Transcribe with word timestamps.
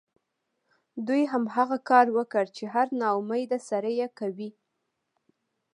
دوی 1.07 1.23
هماغه 1.33 1.77
کار 1.89 2.07
وکړ 2.17 2.45
چې 2.57 2.63
هر 2.73 2.87
ناامیده 3.01 3.59
سړی 3.69 3.93
یې 4.01 4.07
کوي 4.19 4.49